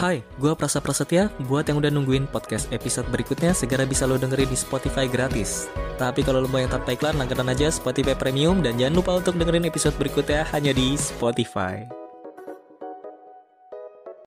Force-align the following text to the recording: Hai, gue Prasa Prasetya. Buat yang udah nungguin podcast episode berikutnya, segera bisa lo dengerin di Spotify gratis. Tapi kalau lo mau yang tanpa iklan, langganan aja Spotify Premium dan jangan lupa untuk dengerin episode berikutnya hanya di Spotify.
Hai, 0.00 0.24
gue 0.40 0.48
Prasa 0.56 0.80
Prasetya. 0.80 1.28
Buat 1.44 1.68
yang 1.68 1.76
udah 1.76 1.92
nungguin 1.92 2.24
podcast 2.32 2.72
episode 2.72 3.04
berikutnya, 3.12 3.52
segera 3.52 3.84
bisa 3.84 4.08
lo 4.08 4.16
dengerin 4.16 4.48
di 4.48 4.56
Spotify 4.56 5.04
gratis. 5.04 5.68
Tapi 6.00 6.24
kalau 6.24 6.40
lo 6.40 6.48
mau 6.48 6.56
yang 6.56 6.72
tanpa 6.72 6.96
iklan, 6.96 7.20
langganan 7.20 7.52
aja 7.52 7.68
Spotify 7.68 8.16
Premium 8.16 8.64
dan 8.64 8.80
jangan 8.80 8.96
lupa 8.96 9.20
untuk 9.20 9.36
dengerin 9.36 9.68
episode 9.68 9.92
berikutnya 10.00 10.48
hanya 10.56 10.72
di 10.72 10.96
Spotify. 10.96 11.99